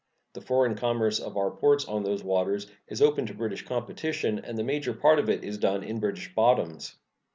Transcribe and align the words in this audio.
The 0.33 0.41
foreign 0.41 0.73
commerce 0.73 1.19
of 1.19 1.37
our 1.37 1.51
ports 1.51 1.85
on 1.85 2.03
these 2.03 2.23
waters 2.23 2.65
is 2.87 3.03
open 3.03 3.27
to 3.27 3.35
British 3.35 3.63
competition, 3.63 4.39
and 4.39 4.57
the 4.57 4.63
major 4.63 4.93
part 4.93 5.19
of 5.19 5.29
it 5.29 5.43
is 5.43 5.59
done 5.59 5.83
in 5.83 5.99
British 5.99 6.33
bottoms. 6.33 6.95